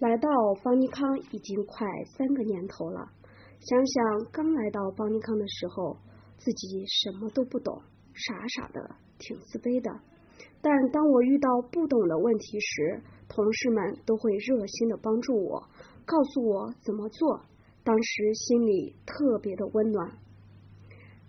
[0.00, 0.28] 来到
[0.62, 1.86] 邦尼康已经快
[2.16, 3.08] 三个年头了，
[3.60, 5.96] 想想刚来到邦尼康的时候，
[6.36, 7.80] 自己什么都不懂，
[8.12, 9.90] 傻傻的，挺自卑的。
[10.60, 15.62] 但当我遇到不懂的问题时，同事们都会热心的帮助我，
[16.04, 17.40] 告诉我怎么做，
[17.84, 20.18] 当时心里特别的温暖。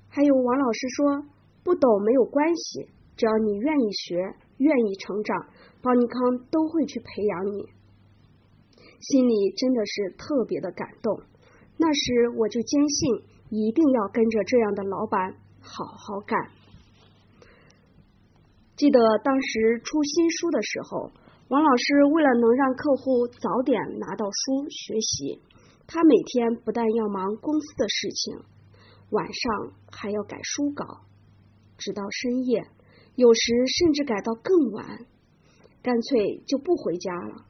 [0.10, 1.24] 还有王老师说，
[1.64, 4.18] 不懂没有关系，只要你愿意学，
[4.58, 5.48] 愿意成长，
[5.84, 7.70] 邦尼康都会去培养你。
[9.00, 11.22] 心里真的是特别的感动。
[11.78, 16.38] 那时我就坚信，一定要跟着这样的老板好好干。
[18.76, 21.12] 记得当时出新书的时候，
[21.48, 25.42] 王老师为了能让客户早点拿到书学习，
[25.88, 28.38] 他每天不但要忙公司的事情，
[29.12, 31.02] 晚上还要改书稿，
[31.78, 32.68] 直到深夜，
[33.16, 35.06] 有时甚至改到更晚，
[35.82, 37.46] 干脆就不回家了。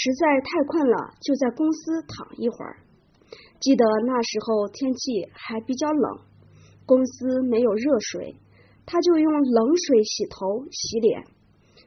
[0.00, 2.76] 实在太困了，就在公司躺一会儿。
[3.58, 6.20] 记得那时候天气还比较冷，
[6.86, 8.36] 公司没有热水，
[8.86, 11.24] 他就用冷水洗头洗脸。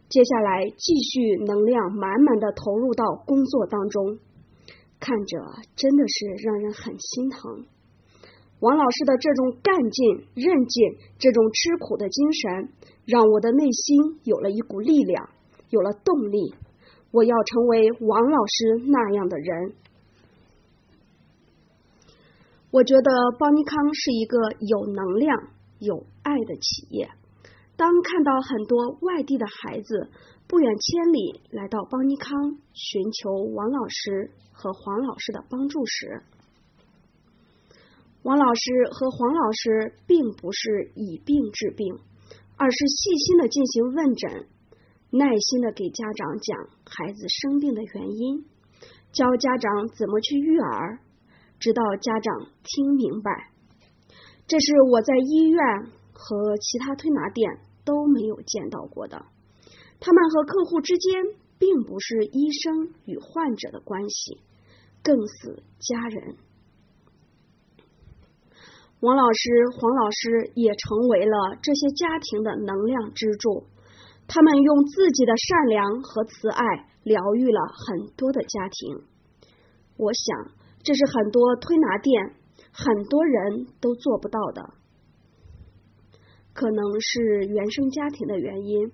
[0.10, 4.20] 接下来继续能量满满的投入到工作当中，
[5.00, 5.40] 看着
[5.78, 7.64] 真的是让人很心疼。
[8.60, 12.74] 王老师的这种干劲、韧劲，这种吃苦的精神，
[13.06, 15.30] 让我的内心有了一股力量，
[15.70, 16.54] 有了动力。
[17.12, 19.74] 我要成为王老师那样的人。
[22.72, 25.38] 我觉得邦尼康是一个有能量、
[25.80, 27.10] 有爱的企业。
[27.76, 30.10] 当看到很多外地的孩子
[30.48, 36.22] 不远千里来到邦尼康寻求王老师和黄老师的帮助时，
[38.24, 41.98] 王老师和黄老师并不是以病治病，
[42.56, 44.48] 而是细心的进行问诊。
[45.12, 48.46] 耐心的给家长讲孩子生病的原因，
[49.12, 51.00] 教家长怎么去育儿，
[51.60, 53.52] 直到家长听明白。
[54.48, 59.26] 这是我在医院和其他推拿店都没有见到过的。
[60.00, 61.14] 他们和客户之间
[61.60, 64.40] 并不是医生与患者的关系，
[65.04, 66.38] 更似家人。
[69.02, 73.66] 王老师、黄老师也成为了这些家庭的能量支柱。
[74.34, 76.64] 他们用自己的善良和慈爱
[77.04, 79.04] 疗愈了很多的家庭，
[79.98, 80.54] 我想
[80.84, 82.36] 这是很多推拿店
[82.72, 84.74] 很多人都做不到的。
[86.54, 88.94] 可能是原生家庭的原因，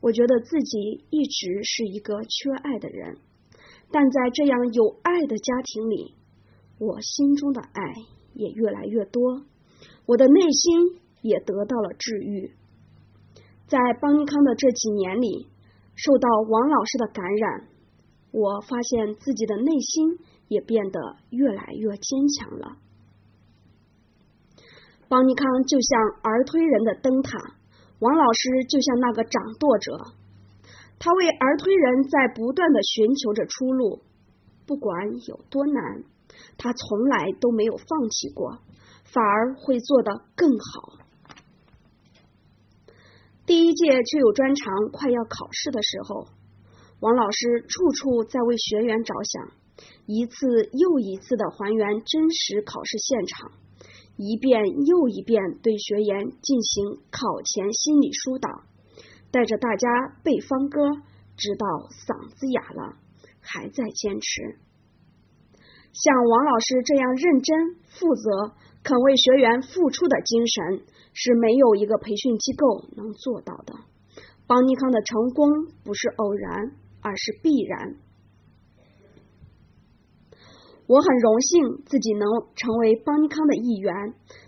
[0.00, 3.18] 我觉得自己一直是一个缺爱的人，
[3.92, 6.16] 但在这样有爱的家庭里，
[6.80, 7.94] 我心中的爱
[8.34, 9.42] 也越来越多，
[10.06, 12.50] 我的内心也得到了治愈。
[13.72, 15.48] 在邦尼康的这几年里，
[15.96, 17.68] 受到王老师的感染，
[18.30, 20.18] 我发现自己的内心
[20.48, 21.00] 也变得
[21.30, 22.76] 越来越坚强了。
[25.08, 27.38] 邦尼康就像儿推人的灯塔，
[27.98, 29.92] 王老师就像那个掌舵者，
[30.98, 34.02] 他为儿推人在不断的寻求着出路，
[34.66, 34.92] 不管
[35.26, 36.04] 有多难，
[36.58, 38.58] 他从来都没有放弃过，
[39.04, 41.01] 反而会做得更好。
[43.52, 46.26] 第一届确有专长快要考试的时候，
[47.00, 49.52] 王老师处处在为学员着想，
[50.06, 53.52] 一次又一次的还原真实考试现场，
[54.16, 58.48] 一遍又一遍对学员进行考前心理疏导，
[59.30, 59.86] 带着大家
[60.24, 60.80] 背方歌，
[61.36, 62.96] 直到嗓子哑了，
[63.42, 64.56] 还在坚持。
[65.92, 70.82] 像王老师这样认真负责、肯为学员付出的精神。
[71.14, 73.74] 是没有一个培训机构能做到的。
[74.46, 76.72] 邦尼康的成功不是偶然，
[77.02, 77.96] 而是必然。
[80.86, 82.26] 我很荣幸自己能
[82.56, 83.92] 成为邦尼康的一员，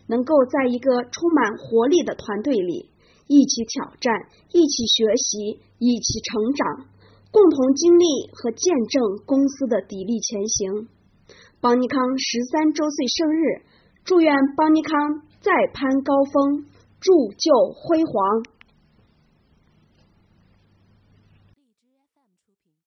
[0.06, 2.88] 能够在一个充满活力的团队里
[3.26, 4.14] 一起挑战、
[4.48, 6.88] 一起学习、一起成长，
[7.30, 10.88] 共同经历和见证公司的砥砺前行。
[11.60, 13.64] 邦尼康十三周岁生日，
[14.04, 15.22] 祝愿邦尼康。
[15.44, 16.64] 再攀高峰，
[17.00, 18.42] 铸就辉煌。